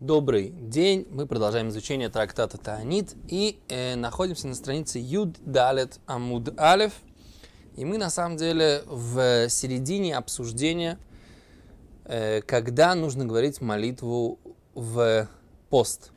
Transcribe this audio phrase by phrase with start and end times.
[0.00, 1.08] Добрый день.
[1.10, 6.92] Мы продолжаем изучение трактата Таанит и э, находимся на странице Юд Далет Амуд Алев.
[7.74, 11.00] И мы на самом деле в середине обсуждения,
[12.04, 14.38] э, когда нужно говорить молитву
[14.72, 15.28] в
[15.68, 16.12] пост.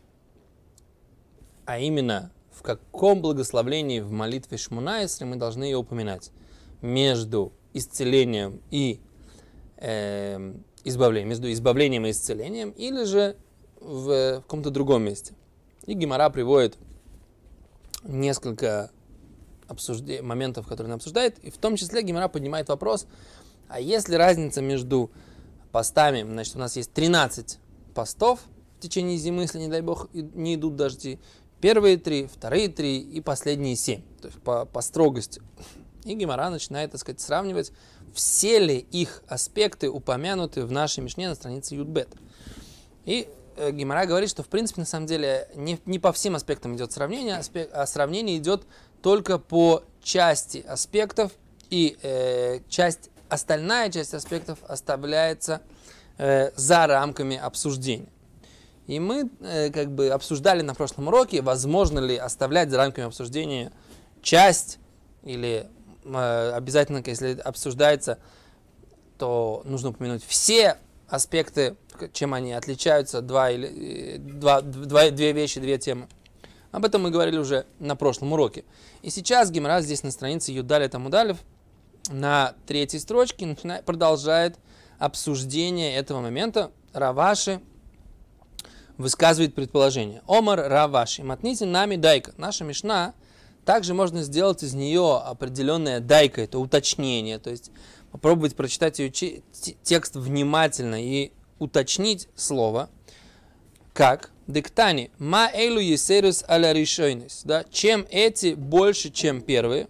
[1.65, 6.29] А именно, в каком благословлении в молитве Шмунаисре мы должны ее упоминать.
[6.83, 8.99] Между исцелением и
[9.77, 10.53] э,
[10.83, 13.37] избавлением, между избавлением и исцелением, или же
[13.81, 15.33] в, каком-то другом месте.
[15.85, 16.77] И Гимара приводит
[18.03, 18.91] несколько
[19.67, 20.21] обсужде...
[20.21, 23.07] моментов, которые она обсуждает, и в том числе Гимара поднимает вопрос,
[23.67, 25.11] а есть ли разница между
[25.71, 27.57] постами, значит, у нас есть 13
[27.93, 28.39] постов
[28.77, 31.19] в течение зимы, если, не дай бог, не идут дожди,
[31.61, 35.41] первые три, вторые три и последние семь, то есть по, по строгости.
[36.03, 37.71] И Гимара начинает, так сказать, сравнивать,
[38.13, 42.09] все ли их аспекты упомянуты в нашей Мишне на странице Юдбет.
[43.05, 43.29] И
[43.71, 47.37] Гимара говорит, что в принципе на самом деле не, не по всем аспектам идет сравнение,
[47.37, 48.63] аспект, а сравнение идет
[49.01, 51.31] только по части аспектов,
[51.69, 55.61] и э, часть, остальная часть аспектов оставляется
[56.17, 58.09] э, за рамками обсуждения.
[58.87, 63.71] И мы э, как бы обсуждали на прошлом уроке, возможно ли оставлять за рамками обсуждения
[64.21, 64.79] часть,
[65.23, 65.67] или
[66.03, 68.17] э, обязательно, если обсуждается,
[69.17, 70.77] то нужно упомянуть все
[71.11, 71.75] аспекты,
[72.13, 76.07] чем они отличаются, два или, э, два, два, две вещи, две темы.
[76.71, 78.63] Об этом мы говорили уже на прошлом уроке.
[79.01, 81.37] И сейчас Гимара здесь на странице Юдали Тамудалев
[82.09, 84.57] на третьей строчке продолжает
[84.99, 86.71] обсуждение этого момента.
[86.93, 87.59] Раваши
[88.97, 90.21] высказывает предположение.
[90.27, 91.23] Омар Раваши.
[91.23, 92.33] Матните нами дайка.
[92.37, 93.13] Наша Мишна
[93.65, 97.39] также можно сделать из нее определенная дайка, это уточнение.
[97.39, 97.71] То есть
[98.11, 102.89] попробовать прочитать ее текст внимательно и уточнить слово.
[103.93, 104.31] Как?
[104.47, 105.11] Диктани.
[105.19, 107.41] Ма эйлу есерус аля решойнис.
[107.45, 107.63] Да?
[107.69, 109.87] Чем эти больше, чем первые?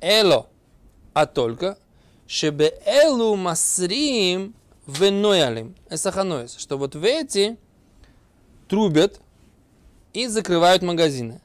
[0.00, 0.48] Эло.
[1.14, 1.78] А только.
[2.26, 4.54] Шебе элу масрим
[4.86, 5.76] веноялим.
[5.90, 6.56] Эсаханоис.
[6.56, 7.56] Что вот в эти
[8.68, 9.20] трубят
[10.12, 11.40] и закрывают магазины.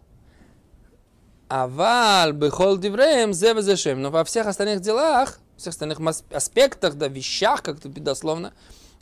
[1.48, 4.02] Авал бехол дивреем зевезешем.
[4.02, 6.00] Но во всех остальных делах, всех остальных
[6.32, 8.54] аспектах, да, вещах, как-то дословно,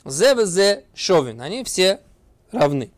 [0.04, 1.40] зевезе шовин.
[1.40, 2.00] Они все
[2.52, 2.90] равны.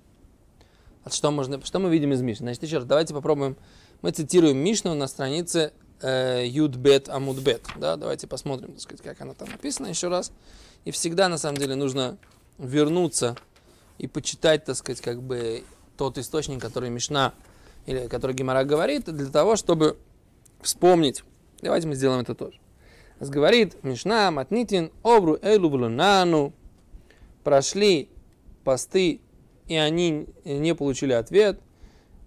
[1.04, 2.46] Вот что, можно, что мы видим из Мишны?
[2.46, 3.56] Значит, еще раз, давайте попробуем.
[4.02, 5.72] Мы цитируем Мишну на странице
[6.02, 7.62] э, Юдбет Амудбет.
[7.76, 10.30] Да, давайте посмотрим, так сказать, как она там написана еще раз.
[10.84, 12.18] И всегда, на самом деле, нужно
[12.58, 13.36] вернуться
[13.98, 15.64] и почитать, так сказать, как бы
[15.96, 17.32] тот источник, который Мишна
[17.88, 19.96] или который Гимара говорит, для того, чтобы
[20.60, 21.24] вспомнить.
[21.62, 22.60] Давайте мы сделаем это тоже.
[23.18, 26.52] Говорит Мишна, Матнитин, Обру Эйлу Блунану,
[27.44, 28.10] прошли
[28.62, 29.22] посты,
[29.68, 31.60] и они не получили ответ.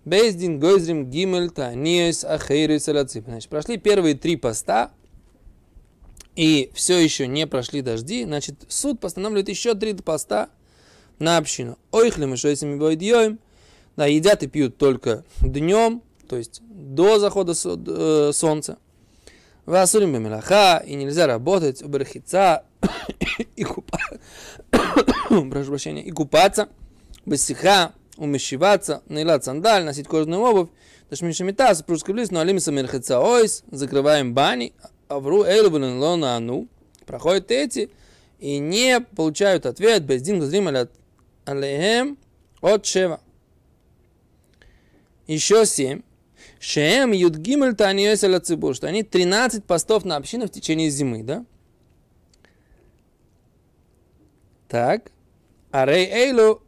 [0.04, 3.26] Бездин Гойзрим Гимель Таниес Ахейрис Алацип.
[3.26, 4.92] Значит, прошли первые три поста,
[6.36, 10.50] и все еще не прошли дожди, значит, суд постанавливает еще три поста
[11.20, 11.78] на общину.
[11.92, 13.38] Ойхлем и шойсами бойдьем–
[13.96, 18.78] да, едят и пьют только днем, то есть до захода э, солнца.
[19.66, 22.64] Васурим мелаха, и нельзя работать, уберхица,
[23.56, 24.20] и купаться,
[25.30, 26.70] прошу прощения, и купаться,
[27.26, 30.70] бесиха, умещиваться, наилать сандаль, носить кожаную обувь,
[31.10, 34.74] ташмишамита, супружеский близ, но алимса мерхица ойс, закрываем бани,
[35.08, 36.68] авру эйлубулин лона ану,
[37.06, 37.92] проходят эти,
[38.40, 40.70] и не получают ответ, бездин гузрим
[41.46, 42.18] алейхем
[42.62, 43.20] от шева
[45.28, 46.02] еще семь.
[46.60, 51.46] Шеем Юдгимель Таниеселя Цибур, что они 13 постов на общину в течение зимы, да?
[54.68, 55.12] Так.
[55.72, 56.62] А Рей Эйлу,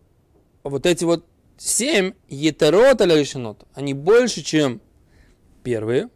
[0.63, 1.25] вот эти вот
[1.57, 4.81] семь етерот решенот, они больше, чем
[5.63, 6.09] первые.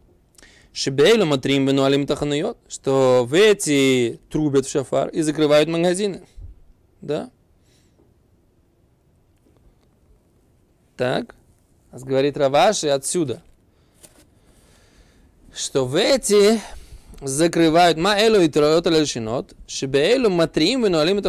[0.72, 6.26] Шибейлу матрим бенуалим тахануйот, что в эти трубят в шафар и закрывают магазины.
[7.00, 7.30] Да?
[10.96, 11.37] Так.
[11.92, 13.42] Говорит Раваши отсюда,
[15.54, 16.60] что в эти
[17.20, 21.22] закрывают маэлу и троот лешинот, шибеэлу матрим и нуалим и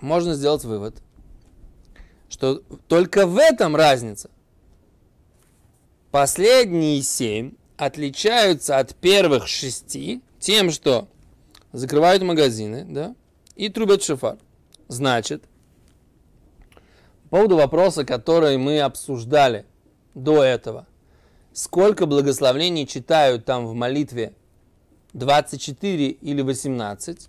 [0.00, 0.96] можно сделать вывод,
[2.28, 4.28] что только в этом разница.
[6.10, 11.08] Последние семь отличаются от первых шести тем, что
[11.72, 13.14] закрывают магазины, да,
[13.54, 14.36] и трубят шофар.
[14.88, 15.44] Значит,
[17.32, 19.64] поводу вопроса, который мы обсуждали
[20.14, 20.86] до этого.
[21.54, 24.34] Сколько благословений читают там в молитве?
[25.14, 27.28] 24 или 18?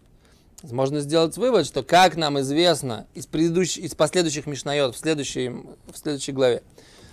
[0.71, 5.95] можно сделать вывод, что, как нам известно из, предыдущих, из последующих Мишнайот в следующей, в
[5.95, 6.63] следующей главе,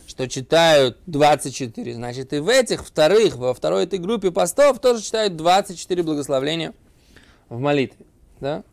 [0.09, 5.37] что читают 24, значит и в этих вторых, во второй этой группе постов тоже читают
[5.37, 6.75] 24 благословления
[7.49, 8.05] в молитве.
[8.41, 8.65] Да?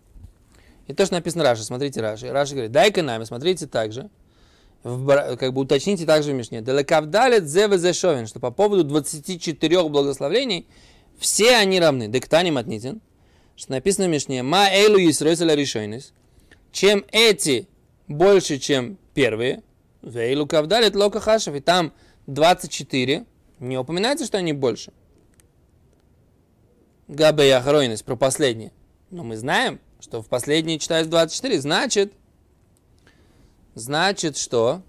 [0.88, 2.32] И то, что написано Раши, смотрите Раши.
[2.32, 4.10] Раши говорит, дай-ка нами, смотрите также,
[4.84, 6.62] в, как бы уточните также в Мишне.
[6.62, 10.68] Далекавдалет зеве что по поводу 24 благословлений
[11.20, 12.08] все они равны.
[12.08, 13.02] Дектани матнитин
[13.58, 16.14] что написано в Мишне, «Ма эйлу Исройзеля решойнес»,
[16.72, 17.68] чем эти
[18.08, 19.64] больше, чем первые,
[20.04, 21.92] «Вейлу кавдалит лока хашев», и там
[22.28, 23.26] 24,
[23.60, 24.94] не упоминается, что они больше.
[27.08, 28.72] Габе Яхройнес, про последние.
[29.10, 32.14] Но мы знаем, что в последние читают 24, значит,
[33.76, 34.82] значит, что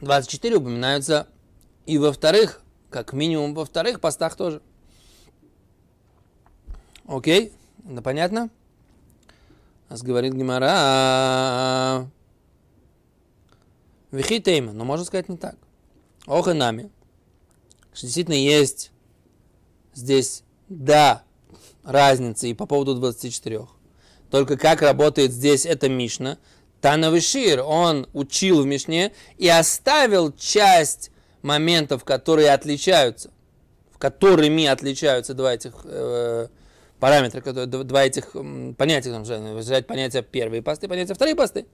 [0.00, 1.28] 24 упоминаются
[1.86, 4.62] и во вторых, как минимум во вторых постах тоже.
[7.06, 7.52] Окей,
[7.90, 8.50] это понятно?
[9.88, 12.10] Нас говорит Гимара.
[14.10, 15.56] Вихитейма, но можно сказать не так.
[16.26, 16.90] Ох и нами.
[17.92, 18.92] Что действительно есть
[19.94, 21.24] здесь, да,
[21.88, 23.66] разница и по поводу 24.
[24.30, 26.38] Только как работает здесь эта Мишна.
[26.82, 31.10] Танавишир, он учил в Мишне и оставил часть
[31.42, 33.30] моментов, которые отличаются,
[33.90, 36.48] в которыми отличаются два этих э,
[37.00, 38.32] параметры, которые, два этих
[38.76, 41.66] понятия, там, взять понятие первые посты, понятие вторые посты.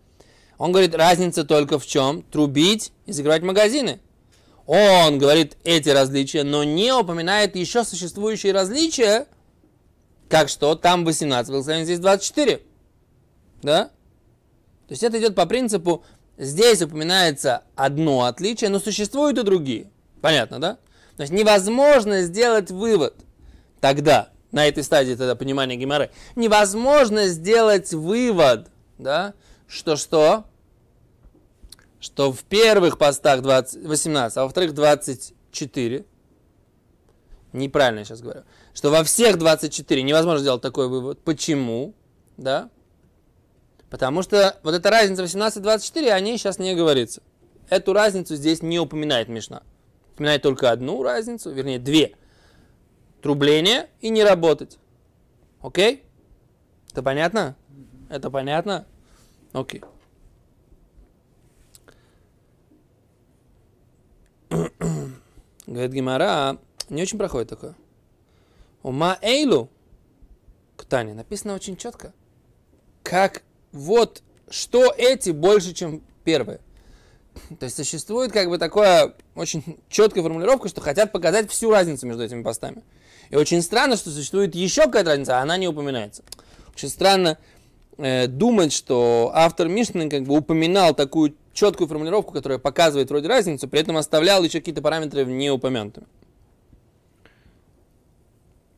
[0.57, 2.23] Он говорит, разница только в чем?
[2.23, 4.01] Трубить и закрывать магазины.
[4.67, 9.27] Он говорит эти различия, но не упоминает еще существующие различия,
[10.29, 12.61] как что там 18 благословений, здесь 24.
[13.63, 13.85] Да?
[14.87, 16.05] То есть это идет по принципу,
[16.37, 19.91] здесь упоминается одно отличие, но существуют и другие.
[20.21, 20.79] Понятно, да?
[21.17, 23.15] То есть невозможно сделать вывод
[23.81, 28.69] тогда, на этой стадии тогда понимания Гимары, невозможно сделать вывод,
[28.99, 29.35] да,
[29.67, 30.45] что что?
[32.01, 36.05] Что в первых постах 20, 18, а во вторых 24,
[37.55, 38.43] неправильно я сейчас говорю,
[38.75, 41.21] что во всех 24 невозможно сделать такой вывод.
[41.21, 41.95] Почему?
[42.37, 42.69] Да?
[43.91, 47.23] Потому что вот эта разница 18-24, о ней сейчас не говорится.
[47.71, 49.63] Эту разницу здесь не упоминает Мишна.
[50.13, 52.17] Упоминает только одну разницу, вернее, две–
[53.25, 54.79] трубление и не работать.
[55.63, 56.05] Окей?
[56.93, 57.57] Это понятно?
[58.11, 58.85] Это понятно?
[59.55, 59.83] Окей.
[65.67, 66.59] Говорит Гимара,
[66.91, 67.75] не очень проходит такое.
[68.83, 69.71] Ума эйлу,
[70.77, 72.13] Ктане, написано очень четко.
[73.03, 73.43] Как
[73.73, 76.61] вот, что эти больше, чем первые.
[77.59, 82.25] То есть существует как бы такое очень четкая формулировка, что хотят показать всю разницу между
[82.25, 82.83] этими постами.
[83.31, 86.23] И очень странно, что существует еще какая-то разница, а она не упоминается.
[86.75, 87.39] Очень странно
[87.97, 93.69] э, думать, что автор Мишны как бы упоминал такую четкую формулировку, которая показывает вроде разницу,
[93.69, 96.07] при этом оставлял еще какие-то параметры не упомянутыми.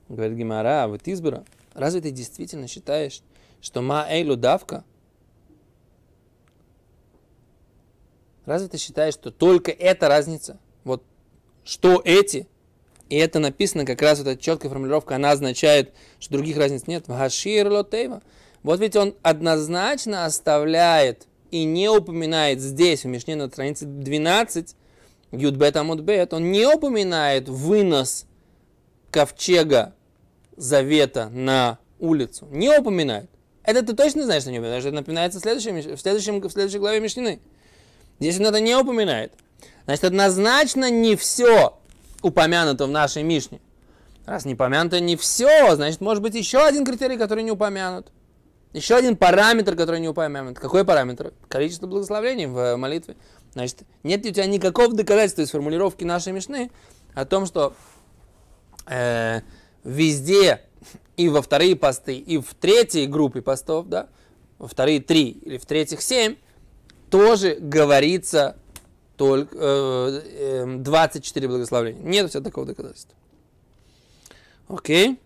[0.08, 1.44] Говорит Гимара, а вот избора,
[1.75, 3.23] разве ты действительно считаешь,
[3.61, 4.85] что ма эйлу давка?
[8.44, 10.58] Разве ты считаешь, что только эта разница?
[10.85, 11.03] Вот
[11.64, 12.47] что эти
[13.08, 17.06] и это написано как раз вот эта четкая формулировка, она означает, что других разниц нет.
[17.06, 18.23] Вагашир лотейва.
[18.62, 24.75] Вот ведь он однозначно оставляет и не упоминает здесь, в Мишне на странице 12,
[25.31, 28.27] Юдбет Амудбет, он не упоминает вынос
[29.13, 29.94] ковчега
[30.56, 32.46] завета на улицу.
[32.51, 33.31] Не упоминает.
[33.63, 36.79] Это ты точно знаешь, что не упоминает, это напоминается в, следующем, в, следующем, в следующей
[36.79, 37.41] главе Мишнины.
[38.20, 39.32] Здесь он это не упоминает.
[39.84, 41.77] Значит, однозначно не все
[42.22, 43.60] упомянуто в нашей Мишне.
[44.25, 48.13] Раз не упомянуто не все, значит, может быть еще один критерий, который не упомянут.
[48.72, 50.58] Еще один параметр, который не упомянут.
[50.58, 51.32] Какой параметр?
[51.48, 53.17] Количество благословений в молитве.
[53.53, 56.70] Значит, нет у тебя никакого доказательства из формулировки нашей Мишны
[57.15, 57.75] о том, что
[58.86, 59.41] э,
[59.86, 60.60] везде
[61.16, 64.08] и во вторые посты, и в третьей группе постов, да,
[64.58, 66.36] во вторые три или в третьих семь,
[67.08, 68.56] тоже говорится
[69.16, 72.02] только э, 24 благословения.
[72.02, 73.14] Нет у тебя такого доказательства.
[74.69, 75.19] Окей.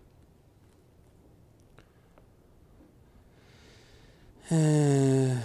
[4.49, 5.35] Э,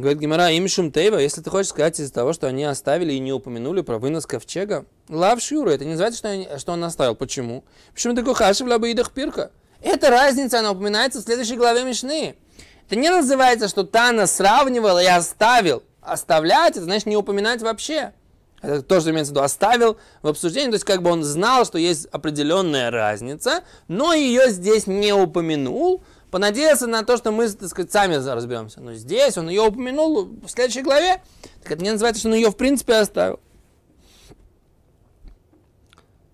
[0.00, 3.18] говорит Гимара, им шум тейва, если ты хочешь сказать из-за того, что они оставили и
[3.18, 7.14] не упомянули про вынос ковчега, лав шюру, это не называется, что, они, что он оставил.
[7.14, 7.64] Почему?
[7.94, 9.50] Почему такой хашев лаба идах пирка?
[9.82, 12.36] Эта разница, она упоминается в следующей главе Мишны.
[12.86, 18.12] Это не называется, что Тана сравнивал и оставил оставлять, это значит не упоминать вообще.
[18.60, 21.64] Это то, что имеется в виду, оставил в обсуждении, то есть как бы он знал,
[21.64, 27.68] что есть определенная разница, но ее здесь не упомянул, понадеялся на то, что мы, так
[27.68, 28.80] сказать, сами разберемся.
[28.80, 31.22] Но здесь он ее упомянул в следующей главе,
[31.62, 33.40] так это не называется, что он ее в принципе оставил.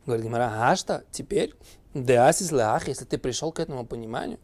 [0.07, 1.55] Говорит Гимара, а что, теперь,
[1.95, 4.39] деасис лах, если ты пришел к этому пониманию,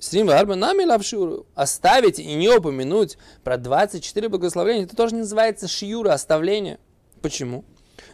[0.00, 1.46] Срим Арба нами лавшуру.
[1.54, 6.78] Оставить и не упомянуть про 24 благословения, это тоже называется шиюра, оставление.
[7.20, 7.64] Почему?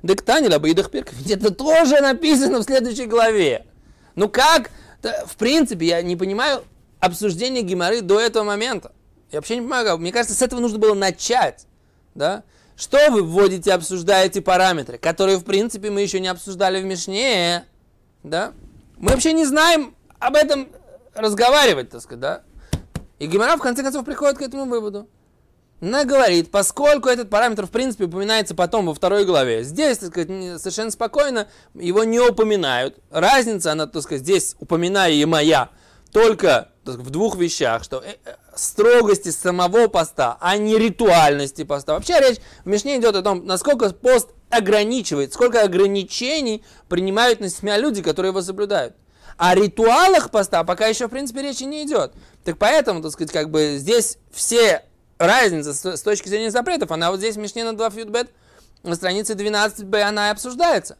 [0.03, 3.67] Дектани лаба идах Ведь это тоже написано в следующей главе.
[4.15, 4.71] Ну как?
[5.27, 6.65] В принципе, я не понимаю
[7.01, 8.93] обсуждение Гимары до этого момента.
[9.31, 11.67] Я вообще не понимаю, мне кажется, с этого нужно было начать.
[12.15, 12.45] Да?
[12.77, 17.65] Что вы вводите, обсуждаете параметры, которые, в принципе, мы еще не обсуждали в Мишне.
[18.23, 18.53] Да?
[18.97, 20.69] Мы вообще не знаем об этом
[21.15, 22.43] разговаривать, так сказать, да?
[23.19, 25.09] И Гимара в конце концов приходит к этому выводу.
[25.85, 30.59] Она говорит, поскольку этот параметр, в принципе, упоминается потом во второй главе, здесь, так сказать,
[30.59, 32.97] совершенно спокойно его не упоминают.
[33.11, 35.69] Разница, она, так сказать, здесь упоминаемая
[36.11, 41.93] только сказать, в двух вещах, что э, э, строгости самого поста, а не ритуальности поста.
[41.93, 47.77] Вообще речь в Мишне идет о том, насколько пост ограничивает, сколько ограничений принимают на себя
[47.77, 48.95] люди, которые его соблюдают.
[49.37, 52.15] О ритуалах поста пока еще, в принципе, речи не идет.
[52.43, 54.85] Так поэтому, так сказать, как бы здесь все
[55.19, 58.31] разницы с, точки зрения запретов, она вот здесь в Мишне на 2 фьютбет
[58.83, 60.97] на странице 12b она и обсуждается.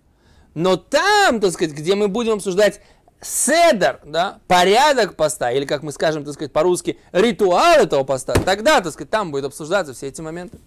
[0.55, 2.81] Но там, так сказать, где мы будем обсуждать
[3.21, 8.81] седер, да, порядок поста, или, как мы скажем, так сказать, по-русски, ритуал этого поста, тогда,
[8.81, 10.59] так сказать, там будет обсуждаться все эти моменты.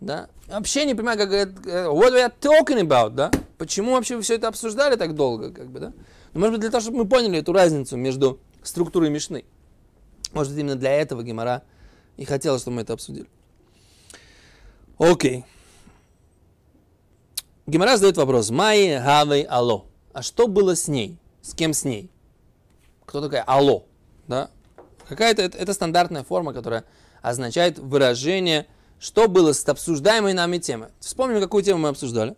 [0.00, 0.28] Да?
[0.48, 3.30] Вообще не понимаю, как говорят, э, what we are talking about, да?
[3.58, 5.92] Почему вообще вы все это обсуждали так долго, как бы, да?
[6.32, 9.44] Но, может быть, для того, чтобы мы поняли эту разницу между структурой Мишны.
[10.32, 11.62] Может быть, именно для этого Гимара
[12.16, 13.28] и хотела, чтобы мы это обсудили.
[14.98, 15.44] Окей.
[17.66, 18.50] Гимара задает вопрос.
[18.50, 19.86] Майи Гавей Ало.
[20.12, 21.18] А что было с ней?
[21.40, 22.10] С кем с ней?
[23.06, 23.84] Кто такая Ало?
[24.28, 24.50] Да?
[25.08, 26.84] Какая-то это, это стандартная форма, которая
[27.22, 28.66] означает выражение,
[28.98, 30.88] что было с обсуждаемой нами темой.
[31.00, 32.36] Вспомним, какую тему мы обсуждали.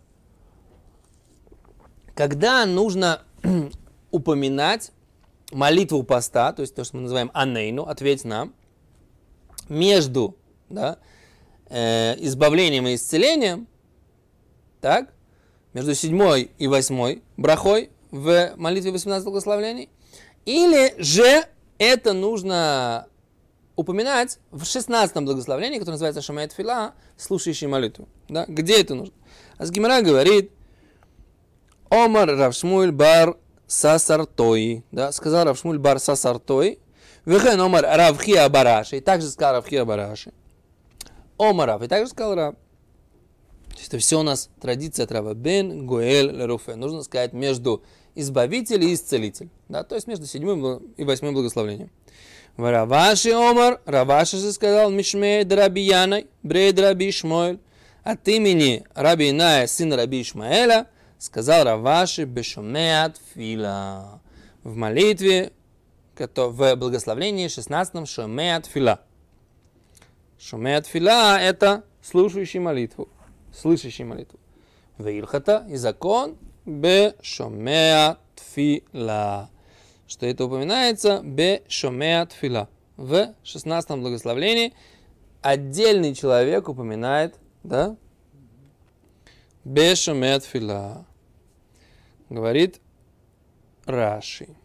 [2.15, 3.21] Когда нужно
[4.11, 4.91] упоминать
[5.51, 8.53] молитву поста, то есть то, что мы называем анейну, ответь нам,
[9.69, 10.35] между
[10.69, 10.97] да,
[11.69, 13.67] э, избавлением и исцелением,
[14.81, 15.13] так,
[15.73, 19.89] между седьмой и восьмой брахой в молитве 18 благословлений,
[20.45, 21.45] или же
[21.77, 23.07] это нужно
[23.75, 28.07] упоминать в 16 благословлении, которое называется Шамает Фила, слушающий молитву.
[28.29, 28.45] Да?
[28.47, 29.13] Где это нужно?
[29.57, 30.51] Азгимара говорит,
[31.89, 36.79] Омар Равшмуль Бар Сасартой, да, сказал Равшмуль Бар Сасартой,
[37.25, 40.33] Вехен Омар Равхия Бараши, и также сказал Равхия Бараши.
[41.37, 42.55] Омар Рав, и также сказал Рав.
[43.69, 46.75] То есть это все у нас традиция Трава Бен Гуэль Руфе.
[46.75, 49.49] Нужно сказать между избавитель и исцелитель.
[49.67, 51.89] Да, то есть между седьмым и восьмым благословением.
[52.55, 57.59] Раваши Омар, Раваши же сказал Мишмей Драбияной, Брей Драби Шмоэль,
[58.03, 60.87] от имени Раби Иная, сына Раби Ишмаэля,
[61.17, 64.21] сказал Раваши Бешумеат Фила.
[64.63, 65.51] В молитве,
[66.15, 69.01] в благословлении 16 Шумеат Фила.
[70.37, 73.09] Шумеат Фила– это слушающий молитву,
[73.53, 74.39] слышащий молитву.
[74.97, 78.19] Вейлхата и закон Бешумеат
[78.53, 79.49] Фила.
[80.07, 82.69] Что это упоминается Бешумеат Фила.
[82.95, 84.73] В 16 благословлении
[85.41, 87.97] отдельный человек упоминает, да,
[89.63, 91.05] Бешумеат Фила
[92.29, 92.81] говорит
[93.85, 94.55] Раши.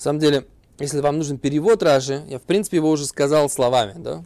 [0.00, 0.46] На самом деле,
[0.78, 4.24] если вам нужен перевод Раши, я в принципе его уже сказал словами, да?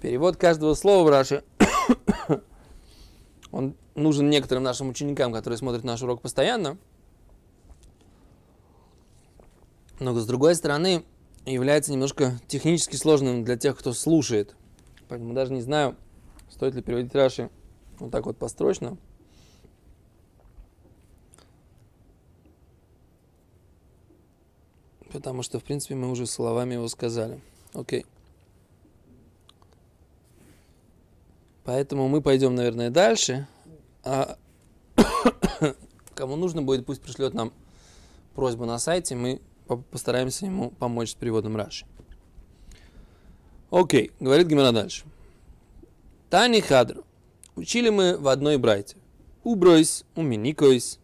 [0.00, 1.42] Перевод каждого слова в Раши,
[3.50, 6.78] он нужен некоторым нашим ученикам, которые смотрят наш урок постоянно–
[10.00, 11.04] но с другой стороны
[11.44, 14.54] является немножко технически сложным для тех, кто слушает.
[15.08, 15.96] Поэтому даже не знаю,
[16.50, 17.50] стоит ли переводить Раши
[17.98, 18.96] вот так вот построчно.
[25.12, 27.40] Потому что, в принципе, мы уже словами его сказали.
[27.72, 28.04] Окей.
[31.64, 33.46] Поэтому мы пойдем, наверное, дальше.
[34.02, 34.38] А
[36.14, 37.52] кому нужно будет, пусть пришлет нам
[38.34, 39.14] просьбу на сайте.
[39.14, 39.40] Мы
[39.90, 41.86] постараемся ему помочь с переводом Раши.
[43.70, 45.04] Окей, говорит Гимара дальше.
[46.30, 47.04] Тани Хадру.
[47.54, 48.96] Учили мы в одной брайте.
[49.44, 50.98] Убройс, уминикойс.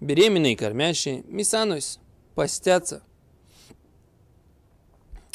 [0.00, 1.98] беременные и кормящие, мисанусь,
[2.34, 3.02] постятся.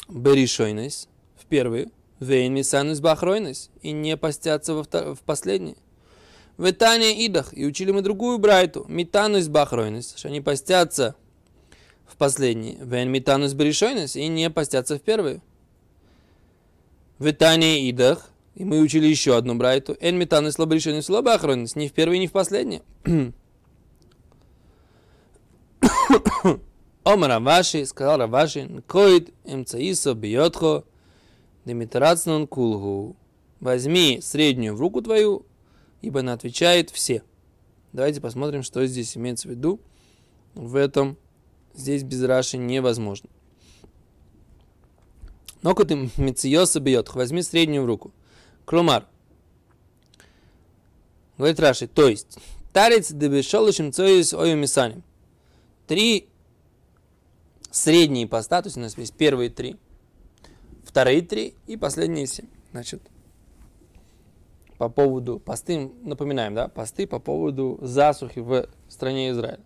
[0.08, 1.88] Беришойнес в первый,
[2.18, 5.76] вейн мисанусь бахройнес, и не постятся во втор- в последний.
[6.56, 11.14] В Итане идах, и учили мы другую брайту, митанусь бахройнес, что они постятся
[12.06, 15.40] в последний, вейн митанусь беришойнес, и не постятся в первый.
[17.18, 21.92] В Итане идах, и мы учили еще одну брайту, эн митанусь слаборишойнес, слабахройнес, не в
[21.92, 22.82] первый, не в последний.
[27.04, 30.84] Омар Раваши, сказал Раваши, коид эмцаисо бьетхо,
[31.64, 33.16] демитрацнун кулгу.
[33.60, 35.44] Возьми среднюю в руку твою,
[36.00, 37.22] ибо она отвечает все.
[37.92, 39.80] Давайте посмотрим, что здесь имеется в виду.
[40.54, 41.16] В этом
[41.74, 43.28] здесь без Раши невозможно.
[45.62, 48.12] Но ты мециоса бьет, возьми среднюю в руку.
[48.64, 49.06] Клумар.
[51.36, 52.38] Говорит Раши, то есть,
[52.72, 55.02] тарец дебешолышим цоис ою мисаним.
[55.86, 56.28] Три
[57.70, 59.76] средние поста, то есть у нас есть первые три,
[60.84, 62.48] вторые три и последние семь.
[62.72, 63.02] Значит,
[64.78, 69.60] по поводу посты, напоминаем, да, посты по поводу засухи в стране Израиля.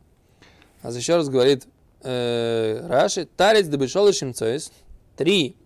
[0.82, 1.66] А еще раз говорит
[2.02, 4.72] э, Раши, тарец дебешол и шимцоис,
[5.16, 5.56] три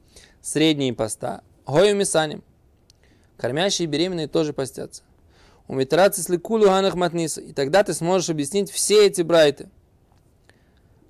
[0.43, 2.43] средние поста, гою мисаним,
[3.37, 5.03] кормящие беременные тоже постятся.
[5.69, 9.69] У метрацы сликулю ганах матниса, и тогда ты сможешь объяснить все эти брайты.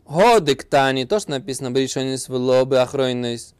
[0.08, 3.54] Годектани, то, что написано Бришонис в лобы охройнойс,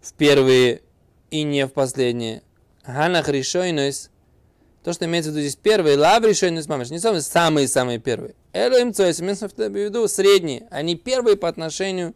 [0.00, 0.82] в первые
[1.30, 2.42] и не в последние.
[2.86, 4.10] Ганах решойнойс,
[4.84, 8.34] то, что имеется в виду здесь первые, лав решойнойс мамаш, не самые-самые первые.
[8.52, 12.14] Элоим цойс, имеется в виду средние, они первые по отношению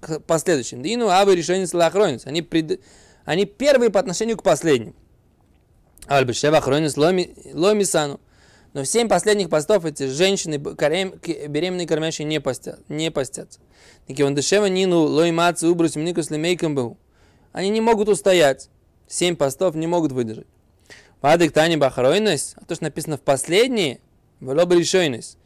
[0.00, 0.82] к последующим.
[0.82, 2.80] Дину авы решойнойс лахройнойс, они, пред...
[3.24, 4.94] они первые по отношению к последним.
[6.06, 8.20] Альбешева охройнойс ломисану.
[8.72, 13.60] Но в семь последних постов эти женщины беременные кормящие не постят, не постятся.
[14.06, 16.96] Такие он дешево нину лоймацу убрус мникус лемейком был.
[17.52, 18.70] Они не могут устоять.
[19.06, 20.46] Семь постов не могут выдержать.
[21.20, 24.00] Вадык тани бахаройность, а то, что написано в последние,
[24.40, 25.36] в решойность.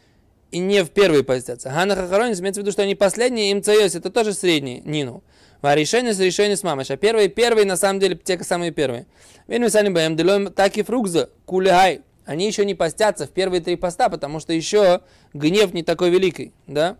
[0.52, 1.70] И не в первые постятся.
[1.70, 5.24] Хана хахаройность имеется в виду, что они последние, им цайос, это тоже средние, нину.
[5.60, 6.92] А решойность, решойность мамаш.
[6.92, 9.06] А первые, первые, на самом деле, те самые первые.
[9.48, 13.76] Вену сани баем делоем так и фрукза, кулехай они еще не постятся в первые три
[13.76, 15.00] поста, потому что еще
[15.32, 16.96] гнев не такой великий, да?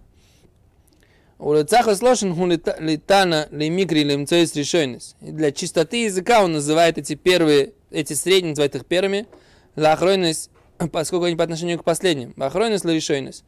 [4.56, 5.16] Решойнес.
[5.20, 9.26] Для чистоты языка он называет эти первые, эти средние, называет их первыми,
[9.74, 10.48] лахройнес,
[10.92, 12.32] поскольку они по отношению к последним.
[12.36, 13.44] Лахройнес решойнес.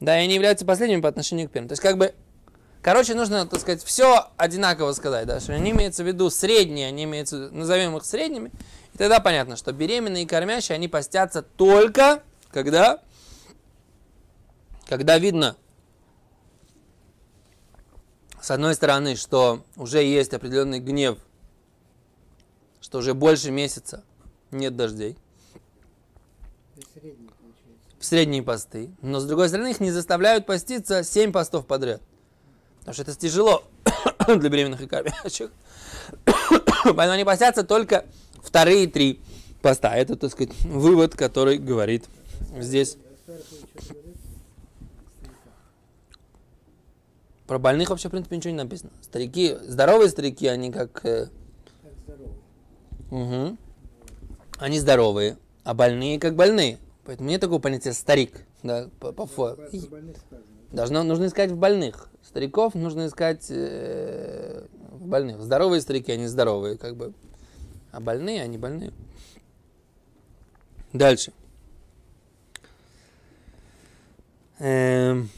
[0.00, 1.68] Да, и они являются последними по отношению к первым.
[1.68, 2.14] То есть, как бы,
[2.82, 7.04] короче, нужно, так сказать, все одинаково сказать, да, что они имеются в виду средние, они
[7.04, 8.52] имеются, назовем их средними, и
[8.98, 13.00] тогда понятно, что беременные и кормящие, они постятся только, когда,
[14.86, 15.56] когда видно,
[18.40, 21.18] с одной стороны, что уже есть определенный гнев,
[22.80, 24.04] что уже больше месяца
[24.50, 25.16] нет дождей.
[27.98, 28.90] В средние посты.
[29.02, 32.00] Но с другой стороны, их не заставляют поститься 7 постов подряд.
[32.78, 33.64] Потому что это тяжело
[34.26, 35.50] для беременных и кормящих.
[36.84, 38.06] Поэтому они постятся только
[38.42, 39.20] вторые три
[39.62, 39.96] поста.
[39.96, 42.04] Это, так сказать, вывод, который говорит
[42.58, 42.96] здесь.
[47.46, 48.90] Про больных вообще, в принципе, ничего не написано.
[49.00, 51.04] Старики, здоровые старики, они как...
[51.04, 51.28] Э...
[53.10, 53.56] Угу.
[54.58, 56.78] Они здоровые, а больные как больные.
[57.06, 58.44] Поэтому нет такого понятия старик.
[58.62, 59.56] Да, по, по, по.
[60.72, 62.10] Должно, нужно искать в больных.
[62.22, 65.40] Стариков нужно искать э, в больных.
[65.40, 67.14] Здоровые старики, они здоровые, как бы.
[67.90, 68.92] А больные, они больные.
[70.92, 71.32] Дальше.
[74.58, 75.28] Эм.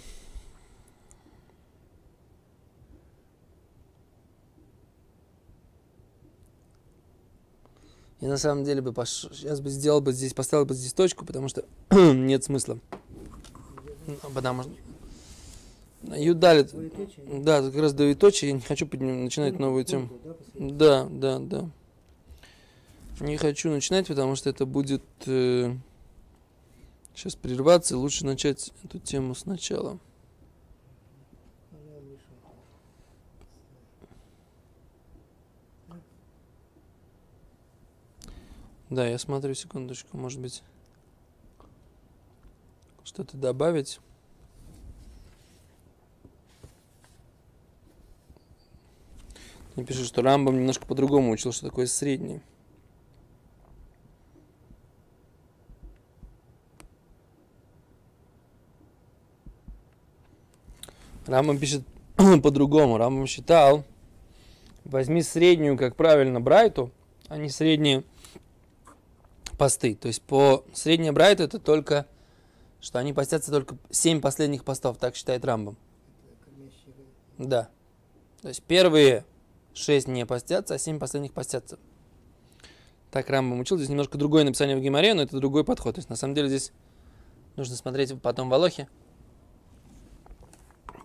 [8.20, 9.28] Я на самом деле бы пош...
[9.32, 12.78] сейчас бы сделал бы здесь, поставил бы здесь точку, потому что нет смысла.
[14.06, 14.72] Ну, потому что
[16.02, 16.74] Юдалит.
[17.42, 18.50] Да, как раз двоеточие.
[18.50, 20.08] Я не хочу начинать новую тему.
[20.54, 21.70] Да, да, да.
[23.20, 25.76] Не хочу начинать, потому что это будет э,
[27.14, 27.98] сейчас прерваться.
[27.98, 29.98] Лучше начать эту тему сначала.
[38.88, 40.62] Да, я смотрю, секундочку, может быть,
[43.04, 44.00] что-то добавить.
[49.76, 52.40] Мне что Рамбом немножко по-другому учил, что такое средний.
[61.26, 61.82] Рамбам пишет
[62.16, 62.98] по-другому.
[62.98, 63.84] Рамбам считал,
[64.84, 66.90] возьми среднюю, как правильно, брайту,
[67.28, 68.04] а не средние
[69.58, 69.94] посты.
[69.94, 72.06] То есть по средней брайту это только,
[72.80, 75.76] что они постятся только 7 последних постов, так считает Рамбам.
[77.38, 77.68] Да.
[78.42, 79.24] То есть первые
[79.74, 81.78] 6 не постятся, а 7 последних постятся.
[83.10, 83.76] Так Рамбам учил.
[83.76, 85.96] Здесь немножко другое написание в Геморе, но это другой подход.
[85.96, 86.72] То есть на самом деле здесь
[87.56, 88.88] нужно смотреть потом в Алохе,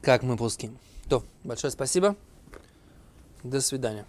[0.06, 0.78] как мы пуским.
[1.10, 2.16] То, большое спасибо.
[3.44, 4.06] До свидания.